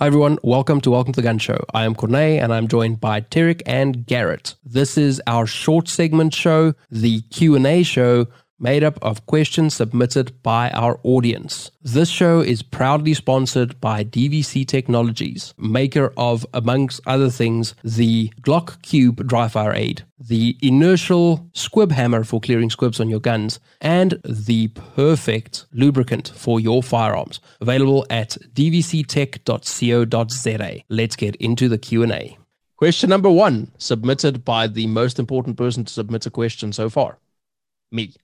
Hi 0.00 0.06
everyone, 0.06 0.38
welcome 0.42 0.80
to 0.80 0.90
Welcome 0.92 1.12
to 1.12 1.20
the 1.20 1.22
Gun 1.22 1.36
Show. 1.36 1.62
I 1.74 1.84
am 1.84 1.94
Corneille 1.94 2.42
and 2.42 2.54
I'm 2.54 2.68
joined 2.68 3.02
by 3.02 3.20
Tarek 3.20 3.60
and 3.66 4.06
Garrett. 4.06 4.54
This 4.64 4.96
is 4.96 5.20
our 5.26 5.46
short 5.46 5.88
segment 5.88 6.32
show, 6.32 6.72
the 6.90 7.20
Q&A 7.30 7.82
show 7.82 8.26
made 8.60 8.84
up 8.84 8.98
of 9.02 9.26
questions 9.26 9.74
submitted 9.74 10.40
by 10.42 10.70
our 10.70 11.00
audience. 11.02 11.70
This 11.82 12.08
show 12.08 12.40
is 12.40 12.62
proudly 12.62 13.14
sponsored 13.14 13.80
by 13.80 14.04
DVC 14.04 14.66
Technologies, 14.68 15.54
maker 15.56 16.12
of 16.16 16.46
amongst 16.52 17.00
other 17.06 17.30
things 17.30 17.74
the 17.82 18.30
Glock 18.42 18.82
Cube 18.82 19.26
dry 19.26 19.48
fire 19.48 19.72
aid, 19.72 20.04
the 20.18 20.56
inertial 20.60 21.48
squib 21.54 21.90
hammer 21.92 22.22
for 22.22 22.40
clearing 22.40 22.68
squibs 22.70 23.00
on 23.00 23.08
your 23.08 23.20
guns, 23.20 23.58
and 23.80 24.20
the 24.24 24.68
perfect 24.68 25.64
lubricant 25.72 26.28
for 26.36 26.60
your 26.60 26.82
firearms. 26.82 27.40
Available 27.60 28.06
at 28.10 28.36
dvctech.co.za. 28.52 29.40
Let's 30.88 31.16
get 31.16 31.36
into 31.36 31.68
the 31.68 31.78
Q&A. 31.78 32.36
Question 32.76 33.10
number 33.10 33.30
1, 33.30 33.72
submitted 33.76 34.44
by 34.44 34.66
the 34.66 34.86
most 34.86 35.18
important 35.18 35.56
person 35.56 35.84
to 35.84 35.92
submit 35.92 36.24
a 36.26 36.30
question 36.30 36.72
so 36.72 36.88
far. 36.88 37.18
Me. 37.92 38.14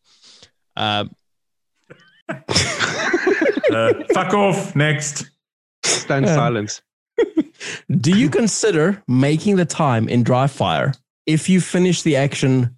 Um, 0.76 1.10
Uh, 3.72 3.92
fuck 4.14 4.32
off. 4.32 4.76
Next. 4.76 5.28
Stand 5.84 6.26
silence. 6.28 6.82
do 8.00 8.16
you 8.16 8.30
consider 8.30 9.02
making 9.08 9.56
the 9.56 9.64
time 9.64 10.08
in 10.08 10.22
dry 10.22 10.46
fire 10.46 10.94
if 11.26 11.48
you 11.48 11.60
finish 11.60 12.02
the 12.02 12.14
action 12.16 12.76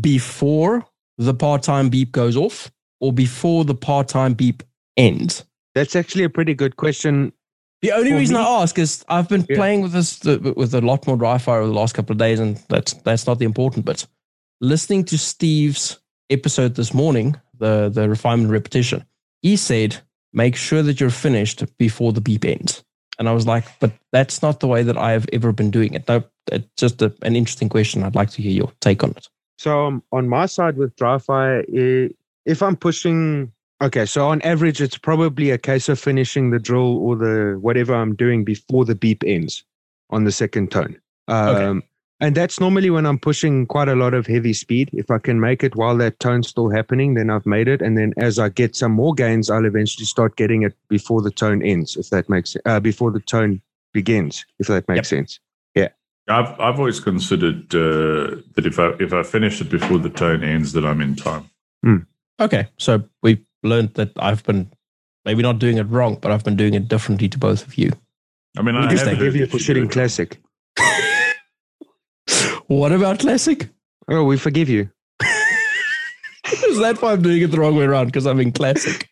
before 0.00 0.86
the 1.18 1.34
par-time 1.34 1.88
beep 1.88 2.12
goes 2.12 2.36
off 2.36 2.70
or 3.00 3.12
before 3.12 3.64
the 3.64 3.74
par-time 3.74 4.34
beep 4.34 4.62
ends? 4.96 5.44
That's 5.74 5.96
actually 5.96 6.24
a 6.24 6.30
pretty 6.30 6.54
good 6.54 6.76
question. 6.76 7.32
The 7.82 7.92
only 7.92 8.12
reason 8.12 8.36
me- 8.36 8.42
I 8.42 8.62
ask 8.62 8.78
is 8.78 9.04
I've 9.08 9.28
been 9.28 9.44
Yeah. 9.48 9.56
playing 9.56 9.82
with 9.82 9.92
this 9.92 10.22
with 10.24 10.74
a 10.74 10.80
lot 10.80 11.06
more 11.06 11.16
dry 11.16 11.38
fire 11.38 11.58
over 11.60 11.66
the 11.68 11.74
last 11.74 11.94
couple 11.94 12.12
of 12.12 12.18
days, 12.18 12.38
and 12.38 12.56
that's 12.68 12.92
that's 13.04 13.26
not 13.26 13.38
the 13.40 13.46
important 13.46 13.84
bit. 13.84 14.06
Listening 14.60 15.04
to 15.06 15.18
Steve's 15.18 15.98
episode 16.30 16.74
this 16.74 16.94
morning, 16.94 17.36
the 17.58 17.90
the 17.92 18.08
refinement 18.08 18.50
repetition, 18.50 19.04
he 19.42 19.56
said 19.56 19.96
make 20.32 20.56
sure 20.56 20.82
that 20.82 21.00
you're 21.00 21.10
finished 21.10 21.64
before 21.76 22.12
the 22.12 22.20
beep 22.20 22.44
ends, 22.44 22.84
and 23.18 23.28
I 23.28 23.32
was 23.32 23.46
like, 23.46 23.64
but 23.80 23.92
that's 24.12 24.42
not 24.42 24.60
the 24.60 24.68
way 24.68 24.82
that 24.82 24.96
I 24.96 25.12
have 25.12 25.26
ever 25.32 25.52
been 25.52 25.70
doing 25.70 25.94
it. 25.94 26.08
No, 26.08 26.22
it's 26.50 26.66
just 26.76 27.02
a, 27.02 27.12
an 27.22 27.36
interesting 27.36 27.68
question. 27.68 28.02
I'd 28.02 28.14
like 28.14 28.30
to 28.30 28.42
hear 28.42 28.52
your 28.52 28.72
take 28.80 29.02
on 29.04 29.10
it. 29.10 29.28
So 29.58 29.86
um, 29.86 30.02
on 30.10 30.28
my 30.28 30.46
side 30.46 30.78
with 30.78 30.96
dry 30.96 31.18
fire, 31.18 31.64
if 32.46 32.62
I'm 32.62 32.76
pushing, 32.76 33.52
okay, 33.82 34.06
so 34.06 34.28
on 34.28 34.40
average, 34.42 34.80
it's 34.80 34.96
probably 34.96 35.50
a 35.50 35.58
case 35.58 35.88
of 35.88 35.98
finishing 35.98 36.50
the 36.50 36.58
drill 36.58 36.96
or 36.96 37.16
the 37.16 37.58
whatever 37.60 37.94
I'm 37.94 38.14
doing 38.14 38.44
before 38.44 38.86
the 38.86 38.94
beep 38.94 39.22
ends 39.26 39.62
on 40.08 40.24
the 40.24 40.32
second 40.32 40.70
tone. 40.70 40.98
Um, 41.28 41.82
And 42.20 42.34
that's 42.34 42.60
normally 42.60 42.90
when 42.90 43.06
I'm 43.06 43.18
pushing 43.18 43.66
quite 43.66 43.88
a 43.88 43.94
lot 43.94 44.12
of 44.12 44.26
heavy 44.26 44.52
speed. 44.52 44.90
If 44.92 45.10
I 45.10 45.18
can 45.18 45.40
make 45.40 45.64
it 45.64 45.74
while 45.74 45.96
that 45.98 46.20
tone's 46.20 46.48
still 46.48 46.68
happening, 46.68 47.14
then 47.14 47.30
I've 47.30 47.46
made 47.46 47.66
it. 47.66 47.80
And 47.80 47.96
then 47.96 48.12
as 48.18 48.38
I 48.38 48.50
get 48.50 48.76
some 48.76 48.92
more 48.92 49.14
gains, 49.14 49.48
I'll 49.48 49.64
eventually 49.64 50.04
start 50.04 50.36
getting 50.36 50.62
it 50.62 50.74
before 50.88 51.22
the 51.22 51.30
tone 51.30 51.62
ends, 51.62 51.96
if 51.96 52.10
that 52.10 52.28
makes 52.28 52.56
uh, 52.66 52.80
before 52.80 53.10
the 53.10 53.20
tone 53.20 53.62
begins, 53.92 54.44
if 54.58 54.66
that 54.66 54.86
makes 54.88 55.08
sense. 55.08 55.40
Yeah. 55.74 55.88
I've 56.28 56.60
I've 56.60 56.78
always 56.78 57.00
considered 57.00 57.74
uh, 57.74 58.36
that 58.54 58.66
if 58.66 58.78
I 58.78 58.90
if 59.00 59.12
I 59.12 59.22
finish 59.22 59.60
it 59.60 59.70
before 59.70 59.98
the 59.98 60.10
tone 60.10 60.44
ends, 60.44 60.72
that 60.72 60.84
I'm 60.84 61.00
in 61.00 61.16
time. 61.16 61.50
Okay, 62.40 62.68
so 62.78 63.02
we've 63.22 63.44
learned 63.62 63.94
that 63.94 64.12
I've 64.16 64.42
been 64.44 64.72
maybe 65.24 65.42
not 65.42 65.58
doing 65.58 65.76
it 65.76 65.84
wrong, 65.84 66.16
but 66.20 66.32
I've 66.32 66.44
been 66.44 66.56
doing 66.56 66.74
it 66.74 66.88
differently 66.88 67.28
to 67.28 67.38
both 67.38 67.66
of 67.66 67.76
you. 67.76 67.92
I 68.56 68.62
mean, 68.62 68.76
I 68.76 68.86
Because 68.86 69.00
have 69.00 69.10
they 69.10 69.14
heard 69.14 69.24
give 69.24 69.36
you 69.36 69.46
that 69.46 69.60
for 69.60 69.74
do 69.74 69.88
classic. 69.88 70.38
What 72.66 72.92
about 72.92 73.20
classic? 73.20 73.68
Oh, 74.08 74.24
we 74.24 74.36
forgive 74.36 74.68
you. 74.68 74.90
Is 75.22 76.78
that 76.78 76.98
why 77.00 77.12
I'm 77.12 77.22
doing 77.22 77.42
it 77.42 77.48
the 77.48 77.60
wrong 77.60 77.76
way 77.76 77.84
around? 77.84 78.06
Because 78.06 78.26
I'm 78.26 78.40
in 78.40 78.52
classic. 78.52 79.08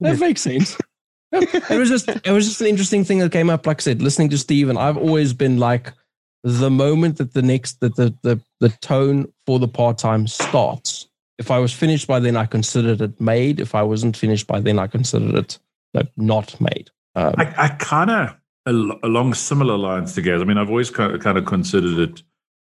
That 0.00 0.18
makes 0.18 0.42
sense. 0.42 0.76
It 1.32 1.78
was 1.78 1.88
just 1.88 2.08
it 2.08 2.30
was 2.30 2.46
just 2.46 2.60
an 2.60 2.66
interesting 2.66 3.04
thing 3.04 3.18
that 3.18 3.32
came 3.32 3.50
up. 3.50 3.66
Like 3.66 3.80
I 3.80 3.82
said, 3.82 4.02
listening 4.02 4.30
to 4.30 4.38
Steve, 4.38 4.68
and 4.68 4.78
I've 4.78 4.96
always 4.96 5.32
been 5.32 5.58
like, 5.58 5.92
the 6.44 6.70
moment 6.70 7.18
that 7.18 7.34
the 7.34 7.42
next 7.42 7.80
that 7.80 7.96
the 7.96 8.14
the 8.22 8.40
the 8.60 8.68
tone 8.80 9.32
for 9.46 9.58
the 9.58 9.68
par 9.68 9.94
time 9.94 10.26
starts. 10.26 11.08
If 11.38 11.50
I 11.50 11.58
was 11.58 11.72
finished 11.72 12.06
by 12.06 12.20
then, 12.20 12.36
I 12.36 12.46
considered 12.46 13.00
it 13.02 13.20
made. 13.20 13.60
If 13.60 13.74
I 13.74 13.82
wasn't 13.82 14.16
finished 14.16 14.46
by 14.46 14.60
then, 14.60 14.78
I 14.78 14.86
considered 14.86 15.34
it 15.34 15.58
like, 15.92 16.08
not 16.16 16.58
made. 16.60 16.90
Um, 17.14 17.34
I, 17.36 17.54
I 17.58 17.68
kind 17.68 18.10
of 18.10 18.36
al- 18.66 18.98
along 19.02 19.34
similar 19.34 19.76
lines 19.76 20.14
together. 20.14 20.42
I 20.42 20.46
mean, 20.46 20.58
I've 20.58 20.70
always 20.70 20.90
kind 20.90 21.14
of, 21.14 21.20
kind 21.20 21.38
of 21.38 21.46
considered 21.46 21.98
it 22.10 22.22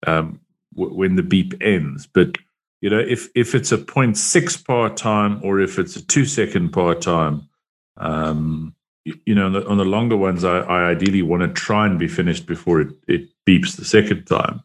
um, 0.08 0.40
w- 0.76 0.96
when 0.96 1.16
the 1.16 1.24
beep 1.24 1.54
ends, 1.62 2.08
but 2.08 2.38
you 2.82 2.90
know, 2.90 3.00
if 3.00 3.30
if 3.34 3.56
it's 3.56 3.72
a 3.72 3.78
0.6 3.78 4.66
par 4.66 4.90
time 4.90 5.40
or 5.42 5.62
if 5.62 5.80
it's 5.80 5.96
a 5.96 6.06
two 6.06 6.26
second 6.26 6.72
par 6.72 6.96
time, 6.96 7.48
um, 7.96 8.76
you, 9.06 9.14
you 9.26 9.36
know, 9.36 9.46
on 9.46 9.54
the, 9.54 9.68
on 9.68 9.78
the 9.78 9.86
longer 9.86 10.18
ones, 10.18 10.44
I, 10.44 10.60
I 10.60 10.90
ideally 10.90 11.22
want 11.22 11.44
to 11.44 11.48
try 11.48 11.86
and 11.86 11.98
be 11.98 12.10
finished 12.10 12.46
before 12.46 12.82
it, 12.82 12.90
it 13.08 13.30
beeps 13.48 13.78
the 13.78 13.86
second 13.86 14.26
time. 14.26 14.62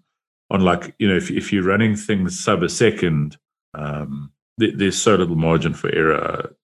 On 0.50 0.62
like, 0.62 0.96
you 0.98 1.06
know, 1.06 1.14
if 1.14 1.30
if 1.30 1.52
you're 1.52 1.62
running 1.62 1.94
things 1.94 2.42
sub 2.42 2.64
a 2.64 2.68
second, 2.68 3.36
um, 3.74 4.32
th- 4.58 4.74
there's 4.76 5.00
so 5.00 5.14
little 5.14 5.36
margin 5.36 5.72
for 5.72 5.94
error. 5.94 6.56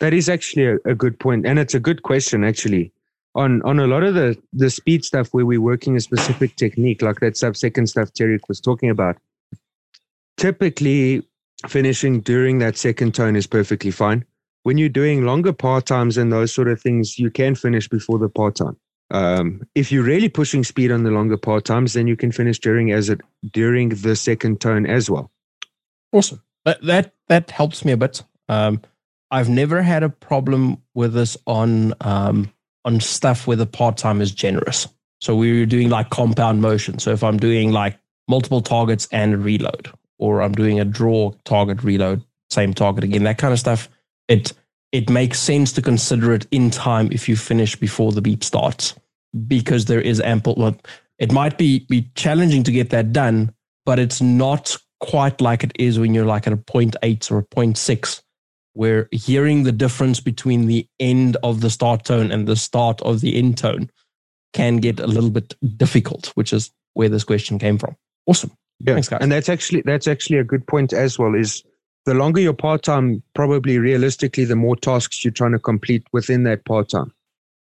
That 0.00 0.14
is 0.14 0.28
actually 0.28 0.66
a, 0.66 0.78
a 0.84 0.94
good 0.96 1.20
point, 1.20 1.46
and 1.46 1.60
it's 1.60 1.74
a 1.74 1.80
good 1.80 2.02
question 2.02 2.42
actually. 2.42 2.92
On 3.34 3.62
on 3.62 3.78
a 3.78 3.86
lot 3.86 4.02
of 4.02 4.14
the 4.14 4.36
the 4.52 4.70
speed 4.70 5.04
stuff 5.04 5.28
where 5.28 5.46
we're 5.46 5.60
working 5.60 5.96
a 5.96 6.00
specific 6.00 6.56
technique, 6.56 7.02
like 7.02 7.20
that 7.20 7.36
sub 7.36 7.56
second 7.56 7.88
stuff 7.88 8.12
Tarek 8.12 8.40
was 8.48 8.60
talking 8.60 8.90
about, 8.90 9.16
typically 10.36 11.22
finishing 11.66 12.20
during 12.20 12.58
that 12.58 12.76
second 12.76 13.14
tone 13.14 13.36
is 13.36 13.46
perfectly 13.46 13.90
fine. 13.90 14.24
When 14.62 14.78
you're 14.78 14.88
doing 14.88 15.24
longer 15.24 15.52
par 15.52 15.80
times 15.80 16.16
and 16.16 16.32
those 16.32 16.52
sort 16.52 16.68
of 16.68 16.80
things, 16.80 17.18
you 17.18 17.30
can 17.30 17.54
finish 17.54 17.88
before 17.88 18.18
the 18.18 18.28
par 18.28 18.50
time. 18.50 18.76
Um, 19.10 19.62
if 19.74 19.90
you're 19.90 20.04
really 20.04 20.28
pushing 20.28 20.64
speed 20.64 20.90
on 20.90 21.04
the 21.04 21.10
longer 21.10 21.36
par 21.36 21.60
times, 21.60 21.94
then 21.94 22.06
you 22.06 22.16
can 22.16 22.32
finish 22.32 22.58
during 22.58 22.92
as 22.92 23.08
it 23.08 23.20
during 23.52 23.90
the 23.90 24.14
second 24.16 24.60
tone 24.60 24.86
as 24.86 25.10
well. 25.10 25.30
Awesome. 26.12 26.42
That 26.64 26.82
that 26.82 27.14
that 27.28 27.50
helps 27.50 27.84
me 27.84 27.92
a 27.92 27.96
bit. 27.96 28.22
Um, 28.48 28.82
I've 29.30 29.48
never 29.48 29.82
had 29.82 30.02
a 30.02 30.08
problem 30.08 30.82
with 30.94 31.14
this 31.14 31.36
on 31.46 31.94
um, 32.00 32.52
on 32.88 33.00
stuff 33.00 33.46
where 33.46 33.56
the 33.56 33.66
par 33.66 33.92
time 33.92 34.20
is 34.20 34.32
generous. 34.32 34.88
So 35.20 35.36
we 35.36 35.60
were 35.60 35.66
doing 35.66 35.90
like 35.90 36.08
compound 36.10 36.62
motion. 36.62 36.98
So 36.98 37.12
if 37.12 37.22
I'm 37.22 37.36
doing 37.36 37.70
like 37.70 37.98
multiple 38.28 38.62
targets 38.62 39.06
and 39.12 39.44
reload, 39.44 39.90
or 40.18 40.40
I'm 40.40 40.52
doing 40.52 40.80
a 40.80 40.84
draw 40.84 41.32
target 41.44 41.84
reload, 41.84 42.22
same 42.50 42.72
target 42.72 43.04
again, 43.04 43.24
that 43.24 43.38
kind 43.38 43.52
of 43.52 43.60
stuff, 43.60 43.88
it 44.26 44.52
it 44.90 45.10
makes 45.10 45.38
sense 45.38 45.72
to 45.72 45.82
consider 45.82 46.32
it 46.32 46.46
in 46.50 46.70
time 46.70 47.10
if 47.12 47.28
you 47.28 47.36
finish 47.36 47.76
before 47.76 48.10
the 48.10 48.22
beep 48.22 48.42
starts, 48.42 48.94
because 49.46 49.84
there 49.84 50.00
is 50.00 50.18
ample. 50.20 50.54
Well, 50.56 50.76
it 51.18 51.30
might 51.30 51.58
be 51.58 51.80
be 51.90 52.10
challenging 52.14 52.62
to 52.62 52.72
get 52.72 52.88
that 52.90 53.12
done, 53.12 53.52
but 53.84 53.98
it's 53.98 54.22
not 54.22 54.76
quite 55.00 55.42
like 55.42 55.62
it 55.62 55.72
is 55.78 55.98
when 55.98 56.14
you're 56.14 56.24
like 56.24 56.46
at 56.46 56.54
a 56.54 56.56
0.8 56.56 57.30
or 57.30 57.38
a 57.38 57.44
0.6 57.44 58.22
where 58.78 59.08
hearing 59.10 59.64
the 59.64 59.72
difference 59.84 60.20
between 60.20 60.66
the 60.66 60.86
end 61.00 61.36
of 61.42 61.60
the 61.62 61.70
start 61.70 62.04
tone 62.04 62.30
and 62.32 62.46
the 62.46 62.56
start 62.56 63.02
of 63.02 63.20
the 63.20 63.32
end 63.36 63.58
tone 63.58 63.90
can 64.52 64.76
get 64.76 65.00
a 65.00 65.06
little 65.06 65.30
bit 65.38 65.54
difficult 65.76 66.28
which 66.36 66.52
is 66.52 66.70
where 66.94 67.08
this 67.08 67.24
question 67.24 67.58
came 67.58 67.78
from 67.78 67.94
awesome 68.26 68.52
Yeah, 68.86 68.94
Thanks, 68.94 69.08
guys. 69.08 69.20
and 69.22 69.32
that's 69.32 69.48
actually 69.48 69.82
that's 69.90 70.06
actually 70.06 70.38
a 70.38 70.44
good 70.52 70.64
point 70.66 70.92
as 70.92 71.18
well. 71.18 71.34
Is 71.34 71.64
the 72.06 72.14
longer 72.14 72.40
your 72.40 72.54
par 72.54 72.78
time, 72.78 73.22
probably 73.34 73.78
realistically, 73.78 74.44
the 74.46 74.54
more 74.56 74.76
tasks 74.76 75.24
you're 75.24 75.38
trying 75.40 75.52
to 75.52 75.58
complete 75.70 76.04
within 76.12 76.44
that 76.44 76.64
par 76.64 76.84
time, 76.84 77.10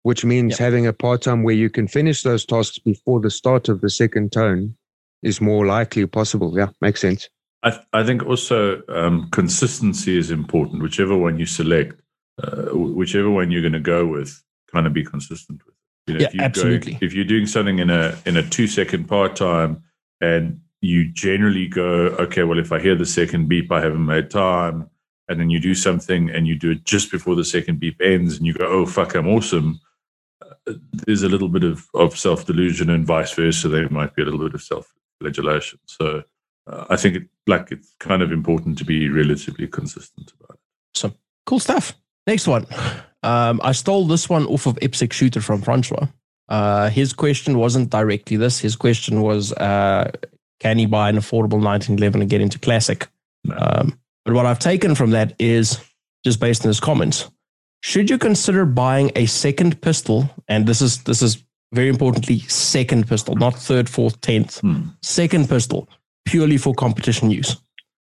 which 0.04 0.24
means 0.24 0.58
having 0.58 0.88
a 0.88 0.94
par 0.94 1.18
time 1.18 1.44
where 1.44 1.60
you 1.64 1.70
can 1.70 1.88
finish 1.88 2.24
those 2.24 2.46
tasks 2.46 2.80
before 2.80 3.20
the 3.20 3.30
start 3.30 3.70
of 3.70 3.82
the 3.82 3.90
second 3.90 4.32
tone 4.32 4.74
is 5.22 5.42
more 5.42 5.66
likely 5.66 6.06
possible. 6.08 6.50
Yeah, 6.58 6.70
makes 6.80 7.02
sense. 7.02 7.30
I, 7.64 7.70
th- 7.72 7.84
I 7.94 8.04
think 8.04 8.26
also 8.26 8.82
um, 8.90 9.30
consistency 9.32 10.18
is 10.18 10.32
important. 10.32 10.82
Whichever 10.82 11.16
one 11.16 11.38
you 11.38 11.46
select, 11.46 12.02
uh, 12.42 12.68
whichever 12.74 13.30
one 13.30 13.52
you're 13.52 13.62
going 13.62 13.74
to 13.74 13.80
go 13.80 14.06
with, 14.08 14.42
kind 14.72 14.88
of 14.88 14.94
be 14.94 15.04
consistent 15.04 15.62
with. 15.66 15.76
You 16.08 16.14
know, 16.16 16.20
Yeah, 16.22 16.28
if 16.28 16.34
you 16.34 16.40
go- 16.40 16.46
absolutely. 16.46 16.98
if 17.02 17.14
you're 17.14 17.26
doing 17.26 17.46
something 17.46 17.80
in 17.80 17.90
a 17.90 18.18
in 18.26 18.38
a 18.38 18.44
two 18.48 18.68
second 18.68 19.06
par 19.08 19.30
time, 19.30 19.84
and 20.22 20.62
you 20.82 21.12
generally 21.12 21.68
go, 21.68 22.08
okay, 22.20 22.44
well, 22.44 22.58
if 22.58 22.72
I 22.72 22.80
hear 22.80 22.96
the 22.96 23.06
second 23.06 23.48
beep, 23.48 23.72
I 23.72 23.82
haven't 23.82 24.06
made 24.06 24.32
time, 24.32 24.90
and 25.30 25.40
then 25.40 25.52
you 25.52 25.60
do 25.60 25.76
something 25.76 26.32
and 26.32 26.48
you 26.48 26.56
do 26.56 26.72
it 26.72 26.84
just 26.86 27.12
before 27.12 27.36
the 27.36 27.46
second 27.46 27.80
beep 27.80 28.02
ends, 28.02 28.38
and 28.38 28.46
you 28.48 28.54
go, 28.54 28.66
oh 28.66 28.86
fuck, 28.88 29.14
I'm 29.14 29.28
awesome. 29.28 29.80
Uh, 30.68 30.74
There's 31.06 31.22
a 31.22 31.30
little 31.30 31.50
bit 31.50 31.64
of, 31.64 31.86
of 31.94 32.18
self 32.18 32.46
delusion 32.48 32.90
and 32.90 33.06
vice 33.06 33.34
versa. 33.34 33.68
There 33.68 33.88
might 33.90 34.16
be 34.16 34.24
a 34.24 34.26
little 34.26 34.40
bit 34.44 34.56
of 34.56 34.64
self 34.64 34.92
flagellation. 35.20 35.78
So 35.86 36.24
uh, 36.72 36.86
I 36.90 36.96
think 36.96 37.16
it, 37.16 37.24
like 37.48 37.72
it's 37.72 37.96
kind 38.00 38.22
of 38.22 38.32
important 38.32 38.78
to 38.80 38.86
be 38.86 39.10
relatively 39.10 39.68
consistent 39.68 40.32
about 40.40 40.56
it. 40.56 40.60
So 40.96 41.14
cool 41.46 41.60
stuff. 41.60 41.94
Next 42.28 42.48
one. 42.48 42.66
Um, 43.24 43.62
I 43.64 43.72
stole 43.72 44.06
this 44.06 44.30
one 44.30 44.46
off 44.48 44.66
of 44.66 44.76
IPSC 44.76 45.14
Shooter 45.14 45.42
from 45.42 45.62
Francois. 45.62 46.08
Uh, 46.50 46.90
his 46.90 47.14
question 47.14 47.58
wasn't 47.58 47.90
directly 47.90 48.38
this. 48.38 48.60
His 48.60 48.76
question 48.76 49.22
was, 49.22 49.54
uh, 49.54 50.12
can 50.60 50.78
he 50.78 50.86
buy 50.86 51.10
an 51.10 51.18
affordable 51.18 51.62
1911 51.62 52.22
and 52.22 52.30
get 52.30 52.42
into 52.42 52.60
classic? 52.60 53.08
Um, 53.56 54.00
but 54.26 54.34
what 54.34 54.46
I've 54.46 54.60
taken 54.60 54.96
from 54.96 55.12
that 55.12 55.34
is 55.40 55.80
just 56.24 56.40
based 56.40 56.64
on 56.64 56.70
his 56.70 56.80
comments. 56.80 57.30
Should 57.84 58.10
you 58.10 58.18
consider 58.18 58.66
buying 58.66 59.12
a 59.16 59.26
second 59.26 59.82
pistol? 59.82 60.30
And 60.48 60.68
this 60.68 60.82
is 60.82 61.04
this 61.04 61.22
is 61.22 61.44
very 61.74 61.88
importantly 61.88 62.40
second 62.40 63.08
pistol, 63.08 63.36
not 63.36 63.58
third, 63.58 63.90
fourth, 63.90 64.22
tenth. 64.22 64.60
Hmm. 64.60 64.90
Second 65.02 65.50
pistol, 65.50 65.90
purely 66.26 66.58
for 66.58 66.74
competition 66.74 67.32
use, 67.32 67.58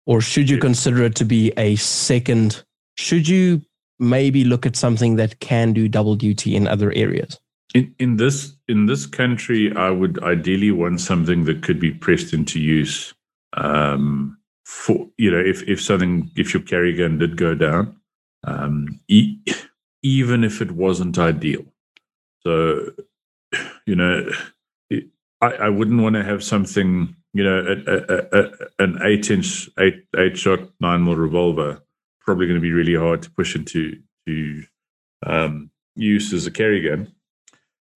or 0.05 0.21
should 0.21 0.49
you 0.49 0.57
consider 0.57 1.03
it 1.03 1.15
to 1.15 1.25
be 1.25 1.51
a 1.57 1.75
second? 1.75 2.63
Should 2.95 3.27
you 3.27 3.61
maybe 3.99 4.43
look 4.43 4.65
at 4.65 4.75
something 4.75 5.15
that 5.15 5.39
can 5.39 5.73
do 5.73 5.87
double 5.87 6.15
duty 6.15 6.55
in 6.55 6.67
other 6.67 6.91
areas? 6.93 7.39
In 7.73 7.93
in 7.99 8.17
this 8.17 8.55
in 8.67 8.85
this 8.85 9.05
country, 9.05 9.75
I 9.75 9.89
would 9.89 10.21
ideally 10.23 10.71
want 10.71 11.01
something 11.01 11.45
that 11.45 11.61
could 11.63 11.79
be 11.79 11.91
pressed 11.91 12.33
into 12.33 12.59
use. 12.59 13.13
Um, 13.57 14.37
for 14.65 15.07
you 15.17 15.31
know, 15.31 15.39
if 15.39 15.63
if 15.67 15.81
something 15.81 16.31
if 16.35 16.53
your 16.53 16.63
carry 16.63 16.93
gun 16.93 17.17
did 17.17 17.37
go 17.37 17.53
down, 17.53 17.95
um, 18.45 18.99
e- 19.07 19.37
even 20.03 20.43
if 20.43 20.61
it 20.61 20.71
wasn't 20.71 21.17
ideal. 21.17 21.65
So, 22.43 22.91
you 23.87 23.95
know, 23.95 24.29
it, 24.89 25.05
I, 25.41 25.47
I 25.47 25.69
wouldn't 25.69 26.01
want 26.01 26.15
to 26.15 26.23
have 26.23 26.43
something, 26.43 27.15
you 27.35 27.43
know, 27.43 27.59
a, 27.59 27.93
a, 27.95 28.39
a, 28.39 28.51
an 28.79 28.99
eight 29.03 29.29
inch, 29.29 29.69
eight 29.77 30.05
eight 30.15 30.37
shot 30.37 30.61
nine 30.79 31.03
mil 31.03 31.17
revolver. 31.17 31.81
Probably 32.21 32.47
going 32.47 32.61
to 32.61 32.61
be 32.61 32.71
really 32.71 32.95
hard 32.95 33.21
to 33.23 33.29
push 33.29 33.55
into 33.55 33.99
to 34.25 34.63
um, 35.25 35.69
use 35.95 36.31
as 36.31 36.47
a 36.47 36.51
carry 36.51 36.81
gun. 36.81 37.11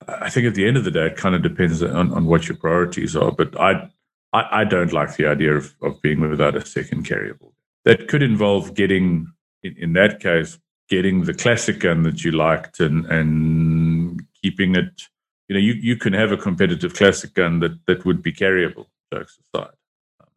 I 0.08 0.30
think 0.30 0.46
at 0.46 0.56
the 0.56 0.68
end 0.68 0.76
of 0.76 0.84
the 0.84 0.92
day, 0.92 1.08
it 1.08 1.16
kind 1.16 1.36
of 1.36 1.42
depends 1.42 1.82
on, 1.82 2.12
on 2.12 2.26
what 2.26 2.50
your 2.50 2.58
priorities 2.58 3.16
are. 3.16 3.32
But 3.32 3.58
I, 3.58 3.90
I, 4.34 4.62
I 4.62 4.64
don't 4.66 4.92
like 4.92 5.16
the 5.16 5.28
idea 5.28 5.54
of, 5.56 5.74
of 5.82 6.02
being 6.02 6.20
without 6.20 6.58
a 6.58 6.66
second 6.66 7.08
carryable. 7.08 7.54
That 7.86 8.10
could 8.10 8.22
involve 8.22 8.74
getting, 8.74 9.32
in, 9.64 9.76
in 9.78 9.94
that 9.94 10.20
case, 10.20 10.60
getting 10.90 11.24
the 11.24 11.34
classic 11.34 11.80
gun 11.80 12.04
that 12.04 12.26
you 12.26 12.32
liked 12.32 12.82
and 12.82 13.06
and 13.06 14.22
keeping 14.42 14.76
it. 14.76 15.04
You 15.48 15.56
know, 15.56 15.62
you, 15.62 15.74
you 15.74 15.96
can 15.96 16.12
have 16.12 16.34
a 16.34 16.38
competitive 16.38 16.94
classic 16.94 17.34
gun 17.34 17.62
that, 17.62 17.80
that 17.88 18.06
would 18.06 18.22
be 18.22 18.34
carryable. 18.34 18.88
Jokes 19.14 19.40
aside, 19.54 19.72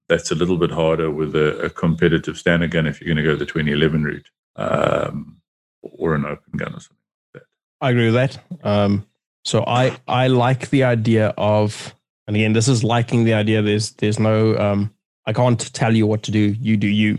that's 0.08 0.30
a 0.30 0.34
little 0.34 0.58
bit 0.58 0.70
harder 0.70 1.10
with 1.10 1.34
a, 1.34 1.58
a 1.58 1.70
competitive 1.70 2.38
standard 2.38 2.70
gun 2.70 2.86
if 2.86 3.00
you're 3.00 3.14
going 3.14 3.24
to 3.24 3.30
go 3.30 3.36
the 3.36 3.46
2011 3.46 4.04
route 4.04 4.30
um, 4.56 5.38
or 5.82 6.14
an 6.14 6.24
open 6.24 6.52
gun 6.56 6.74
or 6.74 6.80
something. 6.80 6.96
I 7.80 7.90
agree 7.90 8.10
with 8.10 8.14
that. 8.14 8.38
Um, 8.62 9.06
so 9.44 9.64
I 9.66 9.96
I 10.06 10.28
like 10.28 10.70
the 10.70 10.84
idea 10.84 11.34
of, 11.36 11.94
and 12.26 12.36
again, 12.36 12.52
this 12.52 12.68
is 12.68 12.84
liking 12.84 13.24
the 13.24 13.34
idea. 13.34 13.60
There's 13.60 13.90
there's 13.92 14.20
no 14.20 14.56
um, 14.56 14.94
I 15.26 15.32
can't 15.32 15.60
tell 15.72 15.94
you 15.94 16.06
what 16.06 16.22
to 16.24 16.30
do. 16.30 16.54
You 16.60 16.76
do 16.76 16.86
you. 16.86 17.18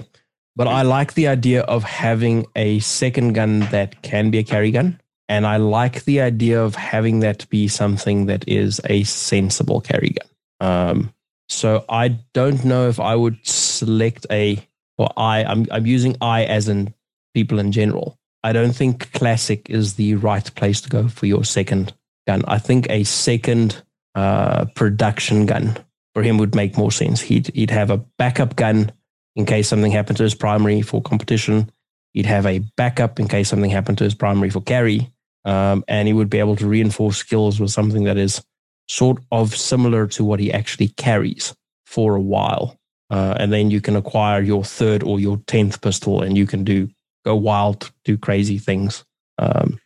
But 0.55 0.67
I 0.67 0.83
like 0.83 1.15
the 1.15 1.27
idea 1.27 1.63
of 1.63 1.83
having 1.83 2.45
a 2.55 2.79
second 2.79 3.33
gun 3.33 3.61
that 3.71 4.03
can 4.03 4.29
be 4.29 4.37
a 4.37 4.43
carry 4.43 4.71
gun, 4.71 5.01
and 5.27 5.47
I 5.47 5.57
like 5.57 6.05
the 6.05 6.21
idea 6.21 6.63
of 6.63 6.75
having 6.75 7.19
that 7.21 7.49
be 7.49 7.67
something 7.67 8.27
that 8.27 8.47
is 8.47 8.79
a 8.85 9.03
sensible 9.03 9.81
carry 9.81 10.09
gun. 10.09 10.29
Um, 10.59 11.13
so 11.53 11.85
I 11.87 12.09
don't 12.33 12.65
know 12.65 12.89
if 12.89 12.99
I 12.99 13.15
would 13.15 13.37
select 13.45 14.25
a 14.31 14.65
or 14.97 15.09
I 15.17 15.43
I'm 15.43 15.67
I'm 15.71 15.85
using 15.85 16.17
I 16.21 16.45
as 16.45 16.67
in 16.67 16.93
people 17.33 17.59
in 17.59 17.71
general. 17.71 18.17
I 18.43 18.51
don't 18.51 18.73
think 18.73 19.11
classic 19.13 19.69
is 19.69 19.93
the 19.93 20.15
right 20.15 20.53
place 20.55 20.81
to 20.81 20.89
go 20.89 21.07
for 21.07 21.25
your 21.25 21.45
second 21.45 21.93
gun. 22.27 22.43
I 22.47 22.57
think 22.57 22.87
a 22.89 23.03
second 23.05 23.81
uh, 24.15 24.65
production 24.75 25.45
gun 25.45 25.77
for 26.13 26.23
him 26.23 26.37
would 26.37 26.55
make 26.55 26.77
more 26.77 26.91
sense. 26.91 27.21
He'd 27.21 27.47
he'd 27.55 27.71
have 27.71 27.89
a 27.89 27.97
backup 28.17 28.55
gun 28.55 28.91
in 29.35 29.45
case 29.45 29.67
something 29.67 29.91
happened 29.91 30.17
to 30.17 30.23
his 30.23 30.35
primary 30.35 30.81
for 30.81 31.01
competition. 31.01 31.71
He'd 32.13 32.27
have 32.27 32.45
a 32.45 32.59
backup 32.77 33.19
in 33.19 33.27
case 33.27 33.49
something 33.49 33.71
happened 33.71 33.97
to 33.99 34.03
his 34.03 34.13
primary 34.13 34.49
for 34.49 34.61
carry, 34.61 35.11
um, 35.45 35.83
and 35.87 36.07
he 36.07 36.13
would 36.13 36.29
be 36.29 36.39
able 36.39 36.55
to 36.57 36.67
reinforce 36.67 37.17
skills 37.17 37.59
with 37.59 37.71
something 37.71 38.03
that 38.03 38.17
is 38.17 38.43
sort 38.87 39.21
of 39.31 39.55
similar 39.55 40.07
to 40.07 40.23
what 40.23 40.39
he 40.39 40.51
actually 40.51 40.89
carries 40.89 41.55
for 41.85 42.15
a 42.15 42.21
while. 42.21 42.77
Uh, 43.09 43.35
and 43.37 43.53
then 43.53 43.69
you 43.69 43.79
can 43.81 43.95
acquire 43.95 44.41
your 44.41 44.63
third 44.63 45.03
or 45.03 45.19
your 45.19 45.37
tenth 45.47 45.81
pistol, 45.81 46.21
and 46.21 46.37
you 46.37 46.47
can 46.47 46.63
do 46.63 46.89
go 47.25 47.35
wild, 47.35 47.91
do 48.05 48.17
crazy 48.17 48.57
things. 48.57 49.03
Um, 49.37 49.79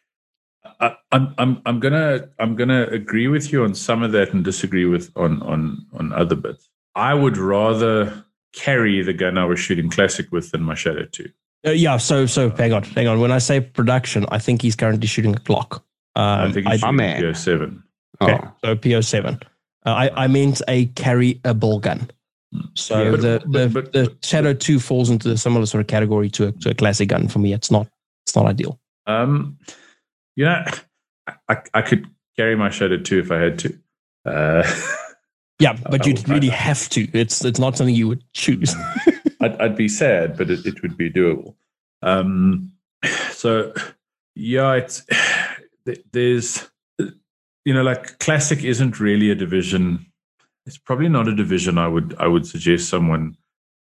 I, 0.80 0.96
I'm 1.12 1.34
I'm 1.38 1.62
I'm 1.66 1.80
gonna 1.80 2.30
I'm 2.40 2.56
gonna 2.56 2.84
agree 2.84 3.28
with 3.28 3.52
you 3.52 3.64
on 3.64 3.74
some 3.76 4.04
of 4.04 4.12
that 4.14 4.34
and 4.34 4.44
disagree 4.46 4.86
with 4.86 5.12
on 5.16 5.42
on 5.42 5.86
on 5.94 6.14
other 6.14 6.36
bits. 6.36 6.70
I 6.96 7.14
would 7.14 7.38
rather 7.38 8.24
carry 8.54 9.02
the 9.02 9.14
gun 9.14 9.38
I 9.38 9.46
was 9.46 9.60
shooting 9.60 9.90
classic 9.90 10.32
with 10.32 10.52
than 10.52 10.64
my 10.64 10.76
Shadow 10.76 11.06
Two. 11.12 11.30
uh, 11.66 11.72
yeah, 11.72 11.98
so 11.98 12.26
so 12.28 12.50
hang 12.52 12.74
on, 12.74 12.84
hang 12.84 13.08
on. 13.08 13.20
When 13.20 13.32
I 13.32 13.40
say 13.40 13.60
production, 13.60 14.26
I 14.30 14.40
think 14.40 14.62
he's 14.62 14.76
currently 14.76 15.08
shooting 15.08 15.36
a 15.36 15.40
Glock. 15.40 15.82
I 16.16 16.44
Um, 16.46 16.54
think 16.54 16.68
I, 16.68 16.78
shooting 16.78 17.00
a 17.02 17.36
Seven. 17.36 17.84
Okay, 18.22 18.40
Oh, 18.44 18.52
so 18.64 18.76
PO7. 18.76 19.42
Uh, 19.86 19.90
I 19.90 20.24
I 20.24 20.28
meant 20.28 20.62
a 20.68 20.88
carryable 20.88 21.80
gun. 21.82 22.10
So 22.76 23.04
Yeah, 23.04 23.12
but- 23.12 23.22
the 23.22 23.42
the, 23.48 23.68
but- 23.70 23.74
but- 23.74 23.94
the 23.94 24.18
Shadow 24.26 24.54
Two 24.54 24.80
falls 24.80 25.10
into 25.10 25.30
a 25.32 25.38
similar 25.38 25.66
sort 25.66 25.82
of 25.82 25.88
category 25.88 26.30
to 26.32 26.48
a, 26.48 26.52
to 26.54 26.70
a 26.72 26.74
classic 26.74 27.10
gun 27.10 27.28
for 27.28 27.40
me. 27.40 27.54
It's 27.54 27.70
not 27.72 27.88
it's 28.26 28.36
not 28.36 28.46
ideal. 28.46 28.80
Um, 29.06 29.58
you 30.36 30.46
know, 30.46 30.64
I 31.50 31.58
I 31.74 31.82
could 31.82 32.08
carry 32.38 32.56
my 32.56 32.70
Shadow 32.70 32.98
Two 32.98 33.20
if 33.20 33.32
I 33.32 33.38
had 33.40 33.60
to. 33.60 33.78
Uh, 34.26 34.64
Yeah, 35.60 35.76
but 35.90 36.06
I- 36.06 36.10
you'd 36.10 36.30
I- 36.30 36.34
really 36.36 36.50
have 36.50 36.88
to. 36.90 37.08
It's 37.18 37.44
it's 37.44 37.60
not 37.60 37.76
something 37.78 37.96
you 37.96 38.08
would 38.08 38.24
choose. 38.34 38.76
I'd, 39.42 39.60
I'd 39.62 39.76
be 39.76 39.88
sad, 39.88 40.38
but 40.38 40.50
it, 40.52 40.66
it 40.68 40.82
would 40.84 40.96
be 40.98 41.10
doable. 41.12 41.56
Um, 42.04 42.72
so, 43.32 43.74
yeah, 44.36 44.74
it's 44.74 45.04
there's 46.12 46.70
you 47.68 47.74
know 47.74 47.84
like 47.84 48.18
classic 48.20 48.64
isn't 48.64 49.00
really 49.02 49.30
a 49.30 49.36
division. 49.36 50.06
It's 50.66 50.78
probably 50.78 51.10
not 51.10 51.28
a 51.28 51.36
division 51.36 51.78
I 51.78 51.90
would 51.90 52.16
I 52.18 52.28
would 52.28 52.48
suggest 52.48 52.88
someone 52.90 53.36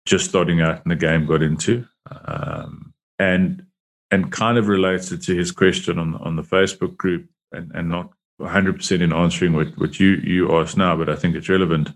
just 0.08 0.26
starting 0.30 0.60
out 0.62 0.82
in 0.84 0.90
the 0.90 0.96
game 0.96 1.28
got 1.28 1.44
into, 1.44 1.86
um, 2.26 2.94
and 3.20 3.64
and 4.10 4.32
kind 4.32 4.58
of 4.58 4.68
relates 4.68 5.12
it 5.12 5.22
to 5.24 5.36
his 5.36 5.52
question 5.52 6.00
on 6.00 6.16
on 6.16 6.36
the 6.36 6.42
Facebook 6.56 6.98
group, 6.98 7.30
and 7.52 7.72
and 7.76 7.90
not 7.90 8.10
100 8.38 8.78
percent 8.78 9.04
in 9.04 9.14
answering 9.14 9.54
what 9.54 9.68
what 9.78 10.00
you 10.00 10.13
you 10.34 10.58
asked 10.60 10.77
now, 10.77 10.96
but 10.98 11.08
I 11.10 11.15
think 11.15 11.36
it's 11.36 11.50
relevant 11.50 11.89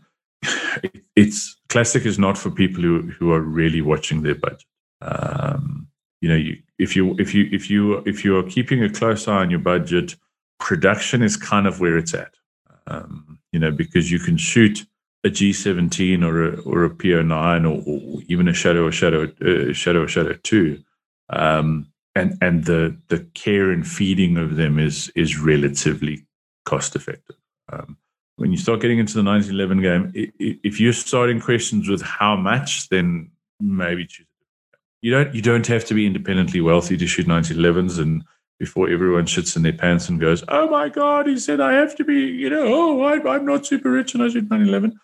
it- 0.83 1.03
it's 1.15 1.57
classic 1.69 2.05
is 2.05 2.19
not 2.19 2.37
for 2.37 2.51
people 2.51 2.83
who 2.83 3.01
who 3.17 3.31
are 3.31 3.41
really 3.41 3.81
watching 3.81 4.21
their 4.21 4.35
budget. 4.35 4.63
Um, 5.01 5.87
you 6.21 6.29
know, 6.29 6.35
you, 6.35 6.57
if 6.77 6.95
you 6.95 7.15
if 7.19 7.33
you 7.33 7.49
if 7.51 7.69
you 7.69 7.97
if 8.05 8.23
you 8.23 8.37
are 8.37 8.43
keeping 8.43 8.83
a 8.83 8.89
close 8.89 9.27
eye 9.27 9.41
on 9.41 9.49
your 9.49 9.59
budget, 9.73 10.15
production 10.59 11.21
is 11.21 11.37
kind 11.37 11.67
of 11.67 11.79
where 11.79 11.97
it's 11.97 12.13
at. 12.13 12.33
Um, 12.87 13.39
you 13.51 13.59
know, 13.59 13.71
because 13.71 14.11
you 14.11 14.19
can 14.19 14.37
shoot 14.37 14.85
a 15.23 15.29
G17 15.29 16.23
or 16.23 16.53
a 16.53 16.61
or 16.61 16.85
a 16.85 16.89
PO9 16.89 17.65
or, 17.65 17.83
or 17.85 18.21
even 18.27 18.47
a 18.47 18.53
Shadow 18.53 18.85
or 18.85 18.91
Shadow 18.91 19.23
uh, 19.41 19.73
Shadow 19.73 20.03
or 20.03 20.07
Shadow 20.07 20.33
Two, 20.43 20.81
um, 21.29 21.87
and 22.15 22.37
and 22.41 22.65
the 22.65 22.97
the 23.09 23.19
care 23.33 23.71
and 23.71 23.87
feeding 23.87 24.37
of 24.37 24.55
them 24.55 24.79
is 24.79 25.11
is 25.15 25.39
relatively 25.39 26.25
cost 26.65 26.95
effective. 26.95 27.35
Um, 27.71 27.97
when 28.37 28.51
you 28.51 28.57
start 28.57 28.79
getting 28.79 28.99
into 28.99 29.15
the 29.15 29.23
1911 29.23 29.81
game, 30.13 30.31
if 30.39 30.79
you're 30.79 30.93
starting 30.93 31.41
questions 31.41 31.89
with 31.89 32.01
how 32.01 32.37
much, 32.37 32.87
then 32.87 33.31
maybe 33.59 34.05
choose. 34.05 34.25
You 35.01 35.11
don't 35.11 35.35
you 35.35 35.41
don't 35.41 35.67
have 35.67 35.85
to 35.85 35.93
be 35.93 36.05
independently 36.05 36.61
wealthy 36.61 36.95
to 36.97 37.07
shoot 37.07 37.27
1911s 37.27 37.99
and 37.99 38.23
before 38.59 38.89
everyone 38.89 39.25
shits 39.25 39.55
in 39.55 39.63
their 39.63 39.73
pants 39.73 40.09
and 40.09 40.19
goes, 40.19 40.43
"Oh 40.49 40.69
my 40.69 40.89
god, 40.89 41.27
he 41.27 41.39
said 41.39 41.59
I 41.61 41.73
have 41.73 41.95
to 41.95 42.03
be, 42.03 42.19
you 42.19 42.49
know, 42.49 42.65
oh 42.67 43.01
I, 43.01 43.35
I'm 43.35 43.45
not 43.45 43.65
super 43.65 43.89
rich 43.89 44.13
and 44.13 44.21
I 44.21 44.29
shoot 44.29 44.49
911." 44.49 44.99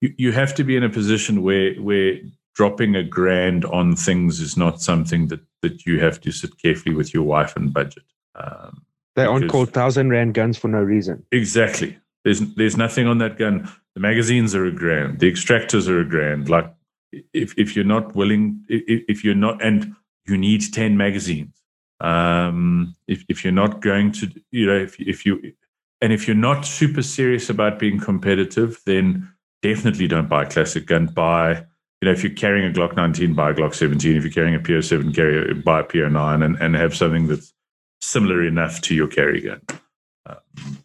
You 0.00 0.14
you 0.16 0.32
have 0.32 0.54
to 0.54 0.64
be 0.64 0.76
in 0.76 0.84
a 0.84 0.88
position 0.88 1.42
where 1.42 1.74
where 1.74 2.18
dropping 2.54 2.96
a 2.96 3.02
grand 3.02 3.64
on 3.66 3.96
things 3.96 4.40
is 4.40 4.56
not 4.56 4.80
something 4.80 5.28
that 5.28 5.40
that 5.62 5.84
you 5.84 6.00
have 6.00 6.20
to 6.22 6.32
sit 6.32 6.50
carefully 6.62 6.94
with 6.94 7.12
your 7.12 7.24
wife 7.24 7.56
and 7.56 7.72
budget. 7.72 8.04
Um, 8.34 8.82
they 9.16 9.24
aren't 9.24 9.50
called 9.50 9.72
thousand 9.72 10.10
rand 10.10 10.34
guns 10.34 10.56
for 10.56 10.68
no 10.68 10.80
reason. 10.80 11.26
Exactly. 11.32 11.98
There's 12.24 12.40
there's 12.54 12.76
nothing 12.76 13.06
on 13.06 13.18
that 13.18 13.36
gun. 13.36 13.68
The 13.94 14.00
magazines 14.00 14.54
are 14.54 14.64
a 14.64 14.70
grand. 14.70 15.18
The 15.18 15.30
extractors 15.30 15.88
are 15.88 16.00
a 16.00 16.08
grand. 16.08 16.48
Like 16.48 16.72
if 17.32 17.54
if 17.58 17.74
you're 17.74 17.84
not 17.84 18.14
willing, 18.14 18.64
if, 18.68 19.04
if 19.08 19.24
you're 19.24 19.34
not, 19.34 19.62
and 19.62 19.94
you 20.26 20.38
need 20.38 20.72
ten 20.72 20.96
magazines. 20.96 21.59
Um, 22.00 22.96
if 23.06 23.24
if 23.28 23.44
you're 23.44 23.52
not 23.52 23.80
going 23.80 24.12
to, 24.12 24.30
you 24.50 24.66
know, 24.66 24.76
if 24.76 24.98
if 25.00 25.26
you, 25.26 25.52
and 26.00 26.12
if 26.12 26.26
you're 26.26 26.36
not 26.36 26.62
super 26.62 27.02
serious 27.02 27.50
about 27.50 27.78
being 27.78 28.00
competitive, 28.00 28.80
then 28.86 29.30
definitely 29.62 30.08
don't 30.08 30.28
buy 30.28 30.44
a 30.44 30.50
classic 30.50 30.86
gun. 30.86 31.06
Buy, 31.06 31.52
you 32.00 32.06
know, 32.06 32.12
if 32.12 32.22
you're 32.22 32.32
carrying 32.32 32.70
a 32.70 32.72
Glock 32.72 32.96
19, 32.96 33.34
buy 33.34 33.50
a 33.50 33.54
Glock 33.54 33.74
17. 33.74 34.16
If 34.16 34.24
you're 34.24 34.32
carrying 34.32 34.54
a 34.54 34.60
PO7, 34.60 35.14
carry 35.14 35.52
buy 35.54 35.80
a 35.80 35.84
PO9, 35.84 36.44
and 36.44 36.56
and 36.56 36.74
have 36.74 36.96
something 36.96 37.26
that's 37.26 37.52
similar 38.00 38.46
enough 38.46 38.80
to 38.82 38.94
your 38.94 39.08
carry 39.08 39.42
gun. 39.42 39.60
Um, 40.26 40.78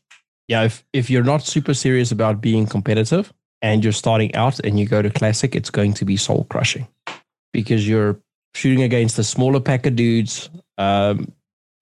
yeah, 0.47 0.63
if 0.63 0.83
if 0.93 1.09
you're 1.09 1.23
not 1.23 1.43
super 1.43 1.73
serious 1.73 2.11
about 2.11 2.41
being 2.41 2.65
competitive 2.65 3.33
and 3.61 3.83
you're 3.83 3.93
starting 3.93 4.33
out 4.35 4.59
and 4.59 4.79
you 4.79 4.85
go 4.85 5.01
to 5.01 5.09
classic, 5.09 5.55
it's 5.55 5.69
going 5.69 5.93
to 5.93 6.05
be 6.05 6.17
soul 6.17 6.45
crushing 6.49 6.87
because 7.53 7.87
you're 7.87 8.19
shooting 8.53 8.83
against 8.83 9.17
the 9.17 9.23
smaller 9.23 9.59
pack 9.59 9.85
of 9.85 9.95
dudes. 9.95 10.49
Um, 10.77 11.31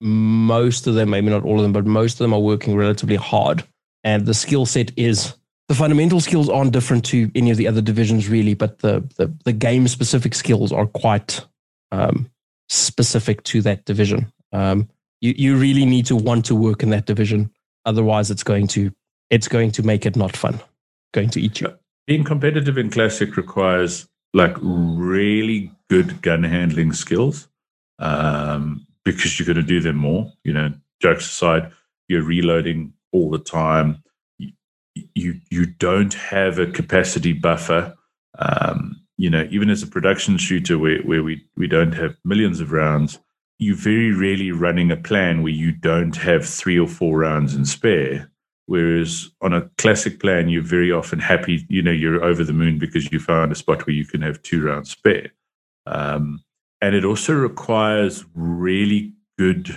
most 0.01 0.85
of 0.87 0.95
them, 0.95 1.09
maybe 1.09 1.29
not 1.29 1.43
all 1.43 1.55
of 1.55 1.63
them, 1.63 1.71
but 1.71 1.85
most 1.85 2.13
of 2.13 2.19
them 2.19 2.33
are 2.33 2.39
working 2.39 2.75
relatively 2.75 3.15
hard, 3.15 3.63
and 4.03 4.25
the 4.25 4.33
skill 4.33 4.65
set 4.65 4.91
is 4.97 5.33
the 5.69 5.75
fundamental 5.75 6.19
skills 6.19 6.49
aren't 6.49 6.73
different 6.73 7.05
to 7.05 7.31
any 7.35 7.51
of 7.51 7.57
the 7.57 7.67
other 7.67 7.81
divisions 7.81 8.27
really, 8.27 8.53
but 8.53 8.79
the 8.79 8.99
the, 9.15 9.33
the 9.45 9.53
game 9.53 9.87
specific 9.87 10.35
skills 10.35 10.71
are 10.71 10.85
quite 10.85 11.45
um, 11.91 12.29
specific 12.69 13.43
to 13.43 13.61
that 13.61 13.85
division. 13.85 14.31
Um, 14.51 14.89
you 15.21 15.33
you 15.37 15.55
really 15.55 15.85
need 15.85 16.05
to 16.07 16.15
want 16.15 16.45
to 16.45 16.55
work 16.55 16.83
in 16.83 16.89
that 16.89 17.05
division, 17.05 17.49
otherwise 17.85 18.29
it's 18.29 18.43
going 18.43 18.67
to 18.67 18.91
it's 19.29 19.47
going 19.47 19.71
to 19.71 19.83
make 19.83 20.05
it 20.05 20.15
not 20.15 20.35
fun, 20.35 20.59
going 21.13 21.29
to 21.29 21.41
eat 21.41 21.61
you. 21.61 21.73
Being 22.07 22.25
competitive 22.25 22.77
in 22.77 22.89
classic 22.89 23.37
requires 23.37 24.07
like 24.33 24.55
really 24.61 25.71
good 25.89 26.21
gun 26.21 26.43
handling 26.43 26.91
skills 26.91 27.47
um, 27.99 28.85
because 29.05 29.39
you're 29.39 29.45
going 29.45 29.55
to 29.55 29.63
do 29.63 29.79
them 29.79 29.97
more. 29.97 30.31
You 30.43 30.53
know, 30.53 30.73
jokes 31.01 31.25
aside, 31.25 31.71
you're 32.07 32.23
reloading 32.23 32.93
all 33.11 33.29
the 33.29 33.39
time 33.39 34.03
you 35.15 35.39
you 35.49 35.65
don't 35.65 36.13
have 36.13 36.59
a 36.59 36.67
capacity 36.67 37.33
buffer. 37.33 37.95
Um, 38.39 39.01
you 39.17 39.29
know, 39.29 39.47
even 39.51 39.69
as 39.69 39.83
a 39.83 39.87
production 39.87 40.37
shooter 40.37 40.77
where, 40.79 41.01
where 41.03 41.23
we, 41.23 41.45
we 41.55 41.67
don't 41.67 41.93
have 41.93 42.15
millions 42.25 42.59
of 42.59 42.71
rounds, 42.71 43.19
you're 43.59 43.75
very 43.75 44.11
rarely 44.11 44.51
running 44.51 44.91
a 44.91 44.97
plan 44.97 45.43
where 45.43 45.51
you 45.51 45.71
don't 45.71 46.15
have 46.15 46.45
three 46.45 46.79
or 46.79 46.87
four 46.87 47.19
rounds 47.19 47.53
in 47.53 47.65
spare. 47.65 48.31
Whereas 48.65 49.29
on 49.41 49.53
a 49.53 49.69
classic 49.77 50.19
plan, 50.19 50.49
you're 50.49 50.63
very 50.63 50.91
often 50.91 51.19
happy, 51.19 51.65
you 51.69 51.81
know, 51.83 51.91
you're 51.91 52.23
over 52.23 52.43
the 52.43 52.53
moon 52.53 52.79
because 52.79 53.11
you 53.11 53.19
found 53.19 53.51
a 53.51 53.55
spot 53.55 53.85
where 53.85 53.95
you 53.95 54.05
can 54.05 54.21
have 54.23 54.41
two 54.41 54.63
rounds 54.63 54.89
spare. 54.89 55.31
Um, 55.85 56.42
and 56.83 56.95
it 56.95 57.05
also 57.05 57.33
requires 57.33 58.25
really 58.35 59.13
good, 59.39 59.69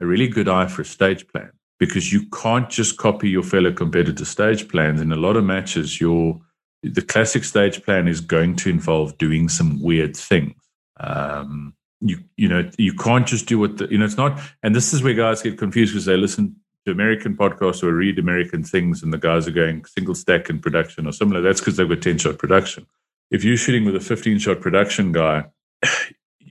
a 0.00 0.06
really 0.06 0.28
good 0.28 0.48
eye 0.48 0.68
for 0.68 0.82
a 0.82 0.84
stage 0.84 1.26
plan 1.26 1.50
because 1.80 2.12
you 2.12 2.26
can't 2.30 2.70
just 2.70 2.96
copy 2.96 3.28
your 3.28 3.42
fellow 3.42 3.72
competitor 3.72 4.24
stage 4.24 4.68
plans. 4.68 5.00
In 5.00 5.10
a 5.10 5.16
lot 5.16 5.36
of 5.36 5.42
matches, 5.42 6.00
your 6.00 6.40
the 6.84 7.02
classic 7.02 7.42
stage 7.42 7.82
plan 7.82 8.06
is 8.06 8.20
going 8.20 8.54
to 8.54 8.70
involve 8.70 9.18
doing 9.18 9.48
some 9.48 9.82
weird 9.82 10.16
things. 10.16 10.54
Um, 11.00 11.74
you 12.00 12.18
you 12.36 12.48
know 12.48 12.70
you 12.78 12.92
can't 12.92 13.26
just 13.26 13.46
do 13.46 13.58
what 13.58 13.78
the, 13.78 13.88
you 13.90 13.98
know 13.98 14.04
it's 14.04 14.16
not. 14.16 14.40
And 14.62 14.76
this 14.76 14.94
is 14.94 15.02
where 15.02 15.12
guys 15.12 15.42
get 15.42 15.58
confused 15.58 15.92
because 15.92 16.04
they 16.04 16.16
listen 16.16 16.54
to 16.86 16.92
American 16.92 17.36
podcasts 17.36 17.82
or 17.82 17.92
read 17.92 18.16
American 18.16 18.62
things, 18.62 19.02
and 19.02 19.12
the 19.12 19.18
guys 19.18 19.48
are 19.48 19.58
going 19.62 19.86
single 19.86 20.14
stack 20.14 20.48
in 20.50 20.60
production 20.60 21.08
or 21.08 21.12
similar. 21.12 21.40
That's 21.40 21.58
because 21.58 21.78
they've 21.78 21.88
got 21.88 22.00
ten 22.00 22.18
shot 22.18 22.38
production. 22.38 22.86
If 23.32 23.42
you're 23.42 23.56
shooting 23.56 23.84
with 23.84 23.96
a 23.96 24.00
15 24.00 24.38
shot 24.38 24.60
production 24.60 25.10
guy, 25.10 25.46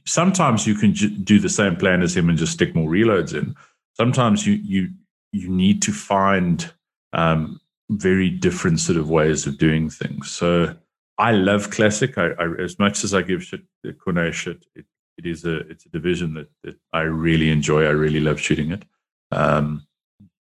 sometimes 0.06 0.68
you 0.68 0.76
can 0.76 0.92
do 0.92 1.40
the 1.40 1.50
same 1.50 1.76
plan 1.76 2.02
as 2.02 2.16
him 2.16 2.30
and 2.30 2.38
just 2.38 2.54
stick 2.54 2.76
more 2.76 2.90
reloads 2.90 3.34
in. 3.34 3.56
Sometimes 3.96 4.46
you 4.46 4.54
you 4.54 4.90
you 5.32 5.50
need 5.50 5.82
to 5.84 5.92
find 5.92 6.72
um, 7.14 7.60
very 7.90 8.30
different 8.30 8.80
sort 8.80 8.98
of 8.98 9.10
ways 9.10 9.46
of 9.48 9.58
doing 9.58 9.90
things. 9.90 10.30
So 10.32 10.76
I 11.18 11.32
love 11.32 11.70
classic. 11.70 12.18
I, 12.18 12.30
I 12.40 12.54
as 12.60 12.80
much 12.80 13.04
as 13.04 13.14
I 13.14 13.22
give 13.22 13.44
shit 13.44 13.62
Cornet 14.00 14.34
shit, 14.34 14.66
it, 14.76 14.86
it 15.18 15.26
is 15.26 15.46
a 15.46 15.58
it's 15.70 15.86
a 15.86 15.90
division 15.90 16.34
that, 16.36 16.50
that 16.64 16.76
I 16.92 17.02
really 17.02 17.50
enjoy. 17.50 17.86
I 17.86 17.92
really 17.92 18.20
love 18.20 18.40
shooting 18.40 18.72
it. 18.72 18.84
Um, 19.32 19.86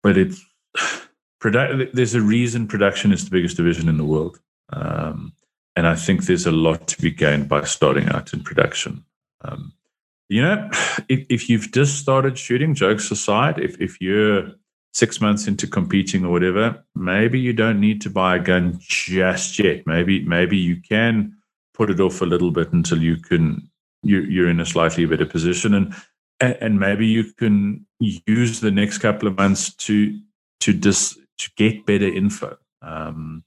but 0.03 0.18
it's 0.18 0.44
there's 1.44 2.13
a 2.13 2.22
reason 2.22 2.68
production 2.68 3.12
is 3.12 3.25
the 3.25 3.32
biggest 3.32 3.58
division 3.58 3.89
in 3.89 3.98
the 3.98 4.06
world. 4.06 4.39
Um, 4.72 5.34
and 5.75 5.88
I 5.88 5.96
think 5.96 6.25
there's 6.25 6.46
a 6.46 6.51
lot 6.51 6.88
to 6.89 7.01
be 7.01 7.12
gained 7.12 7.50
by 7.50 7.63
starting 7.63 8.10
out 8.10 8.34
in 8.34 8.44
production. 8.44 9.06
Um, 9.43 9.74
you 10.29 10.41
know, 10.41 10.69
if, 11.10 11.25
if, 11.29 11.50
you've 11.50 11.71
just 11.71 12.00
started 12.00 12.38
shooting, 12.38 12.74
jokes 12.74 13.12
aside, 13.12 13.60
if, 13.60 13.79
if 13.79 14.00
you're 14.01 14.51
six 14.93 15.21
months 15.21 15.48
into 15.48 15.67
competing 15.67 16.25
or 16.25 16.31
whatever, 16.31 16.83
maybe 16.95 17.39
you 17.39 17.53
don't 17.53 17.79
need 17.79 18.01
to 18.01 18.10
buy 18.10 18.36
a 18.36 18.39
gun 18.39 18.77
just 18.79 19.60
yet. 19.60 19.86
Maybe 19.86 20.24
maybe 20.24 20.57
you 20.57 20.81
can 20.81 21.38
put 21.74 21.89
it 21.89 22.00
off 22.00 22.21
a 22.21 22.25
little 22.25 22.51
bit 22.51 22.74
until 22.74 23.01
you 23.01 23.17
can 23.17 23.69
you, 24.03 24.21
you're 24.21 24.50
in 24.50 24.60
a 24.60 24.65
slightly 24.65 25.05
better 25.05 25.25
position, 25.25 25.74
and 25.74 25.95
and 26.39 26.79
maybe 26.79 27.05
you 27.05 27.25
can 27.33 27.86
use 28.00 28.60
the 28.60 28.71
next 28.71 28.98
couple 28.98 29.27
of 29.27 29.38
months 29.38 29.74
to 29.75 30.19
to 30.62 30.74
dis, 30.74 31.17
to 31.38 31.50
get 31.55 31.86
better 31.86 32.07
info. 32.07 32.57
Um, 32.81 33.43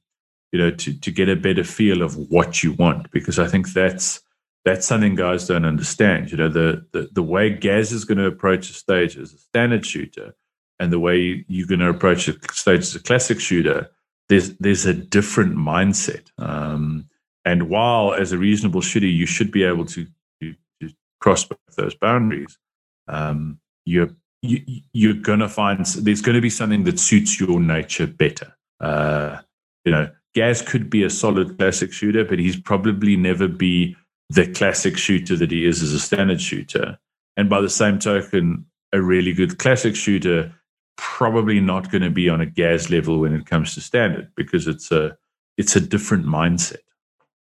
you 0.52 0.58
know, 0.58 0.70
to 0.70 1.00
to 1.00 1.10
get 1.10 1.28
a 1.28 1.36
better 1.36 1.64
feel 1.64 2.02
of 2.02 2.16
what 2.16 2.62
you 2.62 2.72
want, 2.72 3.10
because 3.10 3.38
I 3.38 3.48
think 3.48 3.72
that's 3.72 4.20
that's 4.64 4.86
something 4.86 5.14
guys 5.14 5.46
don't 5.46 5.64
understand. 5.64 6.30
You 6.30 6.38
know, 6.38 6.48
the 6.48 6.86
the, 6.92 7.08
the 7.12 7.22
way 7.22 7.50
Gaz 7.50 7.92
is 7.92 8.04
going 8.04 8.18
to 8.18 8.26
approach 8.26 8.70
a 8.70 8.74
stage 8.74 9.16
as 9.16 9.32
a 9.32 9.38
standard 9.38 9.84
shooter 9.84 10.34
and 10.80 10.92
the 10.92 10.98
way 10.98 11.44
you're 11.48 11.66
going 11.66 11.80
to 11.80 11.88
approach 11.88 12.28
a 12.28 12.34
stage 12.52 12.80
as 12.80 12.94
a 12.94 13.02
classic 13.02 13.40
shooter, 13.40 13.90
there's 14.28 14.56
there's 14.58 14.86
a 14.86 14.94
different 14.94 15.56
mindset. 15.56 16.28
Um, 16.38 17.08
and 17.44 17.68
while 17.68 18.14
as 18.14 18.32
a 18.32 18.38
reasonable 18.38 18.80
shooter, 18.80 19.06
you 19.06 19.26
should 19.26 19.52
be 19.52 19.64
able 19.64 19.84
to, 19.84 20.06
to, 20.40 20.54
to 20.80 20.90
cross 21.20 21.46
those 21.76 21.94
boundaries, 21.94 22.58
um, 23.06 23.60
you're 23.84 24.10
you, 24.42 24.58
are 24.58 24.80
you 24.92 25.10
are 25.10 25.14
going 25.14 25.40
to 25.40 25.48
find 25.48 25.84
there's 25.84 26.22
going 26.22 26.34
to 26.34 26.40
be 26.40 26.50
something 26.50 26.84
that 26.84 26.98
suits 26.98 27.38
your 27.38 27.60
nature 27.60 28.06
better. 28.06 28.56
Uh, 28.80 29.38
you 29.84 29.92
know, 29.92 30.10
Gaz 30.34 30.62
could 30.62 30.90
be 30.90 31.02
a 31.04 31.10
solid 31.10 31.58
classic 31.58 31.92
shooter, 31.92 32.24
but 32.24 32.38
he's 32.38 32.58
probably 32.58 33.16
never 33.16 33.46
be 33.46 33.96
the 34.30 34.46
classic 34.52 34.96
shooter 34.96 35.36
that 35.36 35.50
he 35.50 35.66
is 35.66 35.82
as 35.82 35.92
a 35.92 36.00
standard 36.00 36.40
shooter. 36.40 36.98
And 37.36 37.50
by 37.50 37.60
the 37.60 37.70
same 37.70 37.98
token, 37.98 38.66
a 38.92 39.02
really 39.02 39.32
good 39.32 39.58
classic 39.58 39.96
shooter 39.96 40.54
probably 40.96 41.60
not 41.60 41.90
going 41.90 42.02
to 42.02 42.10
be 42.10 42.28
on 42.28 42.40
a 42.40 42.46
Gaz 42.46 42.90
level 42.90 43.20
when 43.20 43.34
it 43.34 43.46
comes 43.46 43.74
to 43.74 43.80
standard 43.80 44.30
because 44.36 44.66
it's 44.66 44.92
a 44.92 45.16
it's 45.56 45.76
a 45.76 45.80
different 45.80 46.26
mindset. 46.26 46.78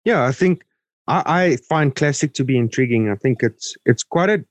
Yeah, 0.05 0.25
I 0.25 0.33
think 0.33 0.65
I, 1.07 1.23
I 1.27 1.57
find 1.57 1.95
classic 1.95 2.35
to 2.35 2.45
be 2.45 2.57
intriguing. 2.57 3.11
I 3.11 3.17
think 3.17 3.43
it's 3.43 3.77
it's 3.87 4.03
quite 4.03 4.31
a 4.31 4.45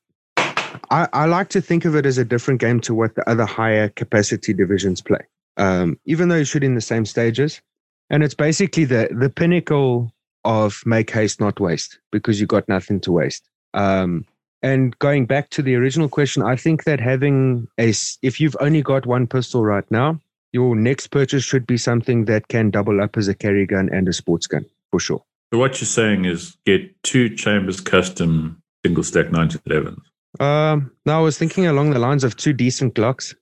I, 0.89 1.07
I 1.13 1.25
like 1.25 1.50
to 1.50 1.62
think 1.62 1.86
of 1.86 1.96
it 1.96 2.05
as 2.05 2.17
a 2.17 2.25
different 2.25 2.60
game 2.60 2.79
to 2.81 2.93
what 2.93 3.15
the 3.15 3.27
other 3.29 3.46
higher 3.46 3.89
capacity 3.89 4.53
divisions 4.53 5.01
play. 5.01 5.19
Um, 5.57 6.00
even 6.05 6.29
though 6.29 6.36
you 6.36 6.43
shoot 6.46 6.63
in 6.63 6.75
the 6.75 6.81
same 6.81 7.05
stages, 7.05 7.62
and 8.10 8.24
it's 8.24 8.36
basically 8.36 8.86
the 8.86 9.10
the 9.12 9.29
pinnacle 9.29 10.12
of 10.46 10.82
make 10.86 11.12
haste 11.12 11.39
not 11.39 11.60
waste 11.60 12.00
because 12.12 12.39
you 12.39 12.48
got 12.48 12.67
nothing 12.67 13.00
to 13.01 13.12
waste. 13.12 13.48
Um, 13.74 14.25
and 14.63 14.98
going 15.00 15.25
back 15.25 15.50
to 15.51 15.62
the 15.62 15.75
original 15.75 16.10
question, 16.10 16.41
I 16.41 16.56
think 16.56 16.84
that 16.86 17.00
having 17.00 17.67
a, 17.79 17.94
if 18.22 18.39
you've 18.39 18.58
only 18.60 18.82
got 18.82 19.06
one 19.06 19.27
pistol 19.27 19.63
right 19.63 19.89
now, 19.91 20.20
your 20.51 20.75
next 20.75 21.08
purchase 21.08 21.44
should 21.44 21.67
be 21.67 21.77
something 21.77 22.25
that 22.25 22.48
can 22.48 22.72
double 22.72 23.01
up 23.01 23.17
as 23.17 23.27
a 23.27 23.36
carry 23.36 23.65
gun 23.65 23.89
and 23.91 24.08
a 24.08 24.13
sports 24.13 24.48
gun 24.48 24.65
for 24.89 25.00
sure. 25.00 25.24
So 25.53 25.60
what 25.60 25.79
you're 25.79 25.88
saying 25.88 26.25
is 26.25 26.58
get 26.65 26.91
two 27.03 27.36
chambers 27.36 27.79
custom 27.79 28.62
single 28.86 29.03
stack 29.03 29.27
1911s. 29.27 30.00
Um, 30.39 30.91
no, 31.06 31.17
I 31.17 31.22
was 31.22 31.38
thinking 31.38 31.67
along 31.67 31.91
the 31.91 32.00
lines 32.00 32.24
of 32.24 32.36
two 32.36 32.53
decent 32.53 32.96
Glocks. 32.96 33.36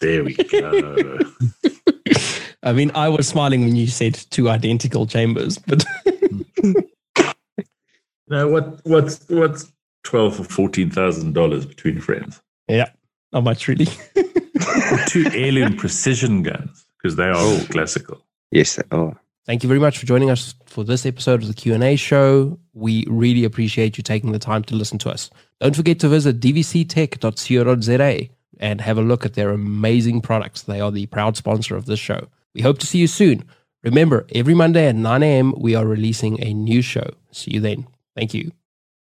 There 0.00 0.24
we 0.24 0.34
go. 0.34 1.18
I 2.62 2.72
mean, 2.72 2.90
I 2.94 3.08
was 3.08 3.28
smiling 3.28 3.62
when 3.62 3.76
you 3.76 3.86
said 3.86 4.14
two 4.30 4.48
identical 4.48 5.06
chambers, 5.06 5.58
but. 5.58 5.84
now, 8.28 8.48
what 8.48 8.80
what's 8.84 9.28
what's 9.28 9.72
twelve 10.04 10.40
or 10.40 10.44
fourteen 10.44 10.90
thousand 10.90 11.34
dollars 11.34 11.66
between 11.66 12.00
friends. 12.00 12.40
Yeah, 12.68 12.90
not 13.32 13.44
much 13.44 13.68
really. 13.68 13.88
two 15.06 15.26
heirloom 15.34 15.76
precision 15.76 16.42
guns 16.42 16.86
because 16.96 17.16
they 17.16 17.24
are 17.24 17.36
all 17.36 17.60
classical. 17.66 18.24
Yes, 18.50 18.76
they 18.76 18.82
are. 18.90 19.18
Thank 19.46 19.62
you 19.62 19.68
very 19.68 19.80
much 19.80 19.98
for 19.98 20.06
joining 20.06 20.30
us 20.30 20.54
for 20.66 20.84
this 20.84 21.06
episode 21.06 21.42
of 21.42 21.48
the 21.48 21.54
Q&A 21.54 21.96
show. 21.96 22.58
We 22.72 23.04
really 23.08 23.44
appreciate 23.44 23.96
you 23.96 24.02
taking 24.02 24.32
the 24.32 24.38
time 24.38 24.62
to 24.64 24.76
listen 24.76 24.98
to 24.98 25.10
us. 25.10 25.30
Don't 25.60 25.74
forget 25.74 25.98
to 26.00 26.08
visit 26.08 26.40
dvctech.co.za 26.40 28.28
and 28.60 28.80
have 28.80 28.98
a 28.98 29.02
look 29.02 29.24
at 29.24 29.34
their 29.34 29.50
amazing 29.50 30.20
products. 30.20 30.62
They 30.62 30.80
are 30.80 30.92
the 30.92 31.06
proud 31.06 31.36
sponsor 31.36 31.74
of 31.74 31.86
this 31.86 31.98
show. 31.98 32.28
We 32.54 32.60
hope 32.60 32.78
to 32.80 32.86
see 32.86 32.98
you 32.98 33.06
soon. 33.06 33.44
Remember, 33.82 34.26
every 34.34 34.54
Monday 34.54 34.88
at 34.88 34.94
9 34.94 35.22
a.m., 35.22 35.54
we 35.56 35.74
are 35.74 35.86
releasing 35.86 36.42
a 36.42 36.52
new 36.52 36.82
show. 36.82 37.10
See 37.32 37.52
you 37.52 37.60
then. 37.60 37.86
Thank 38.14 38.34
you. 38.34 38.52